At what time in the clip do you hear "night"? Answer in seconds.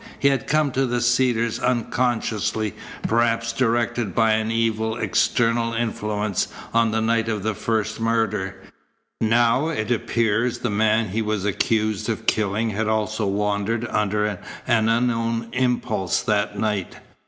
7.01-7.29, 16.57-16.95